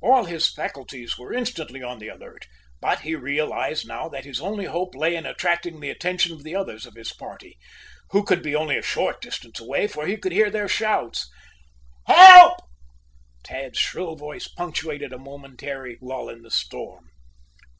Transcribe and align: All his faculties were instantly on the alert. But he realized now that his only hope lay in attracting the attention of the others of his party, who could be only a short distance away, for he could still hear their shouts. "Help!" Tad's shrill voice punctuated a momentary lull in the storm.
All 0.00 0.26
his 0.26 0.48
faculties 0.48 1.18
were 1.18 1.32
instantly 1.32 1.82
on 1.82 1.98
the 1.98 2.06
alert. 2.06 2.46
But 2.80 3.00
he 3.00 3.16
realized 3.16 3.88
now 3.88 4.08
that 4.08 4.24
his 4.24 4.40
only 4.40 4.66
hope 4.66 4.94
lay 4.94 5.16
in 5.16 5.26
attracting 5.26 5.80
the 5.80 5.90
attention 5.90 6.32
of 6.32 6.44
the 6.44 6.54
others 6.54 6.86
of 6.86 6.94
his 6.94 7.12
party, 7.12 7.58
who 8.10 8.22
could 8.22 8.40
be 8.40 8.54
only 8.54 8.78
a 8.78 8.82
short 8.82 9.20
distance 9.20 9.58
away, 9.58 9.88
for 9.88 10.06
he 10.06 10.14
could 10.16 10.30
still 10.30 10.44
hear 10.44 10.50
their 10.50 10.68
shouts. 10.68 11.28
"Help!" 12.06 12.58
Tad's 13.42 13.76
shrill 13.80 14.14
voice 14.14 14.46
punctuated 14.46 15.12
a 15.12 15.18
momentary 15.18 15.98
lull 16.00 16.28
in 16.28 16.42
the 16.42 16.52
storm. 16.52 17.10